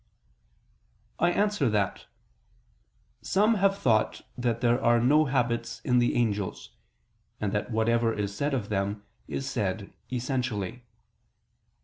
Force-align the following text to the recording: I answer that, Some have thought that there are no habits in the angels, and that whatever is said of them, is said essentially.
I 1.19 1.29
answer 1.31 1.69
that, 1.69 2.07
Some 3.21 3.53
have 3.61 3.77
thought 3.77 4.21
that 4.35 4.61
there 4.61 4.83
are 4.83 4.99
no 4.99 5.25
habits 5.25 5.79
in 5.81 5.99
the 5.99 6.15
angels, 6.15 6.71
and 7.39 7.51
that 7.51 7.69
whatever 7.69 8.11
is 8.11 8.35
said 8.35 8.55
of 8.55 8.69
them, 8.69 9.03
is 9.27 9.47
said 9.47 9.93
essentially. 10.11 10.81